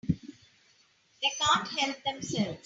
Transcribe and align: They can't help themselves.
They 1.21 1.29
can't 1.39 1.67
help 1.77 2.01
themselves. 2.03 2.57